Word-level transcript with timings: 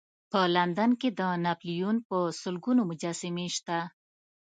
په 0.31 0.39
لندن 0.55 0.91
کې 0.99 1.09
د 1.19 1.21
ناپلیون 1.45 1.97
په 2.09 2.17
سلګونو 2.41 2.81
مجسمې 2.89 3.47
شته. 3.55 3.77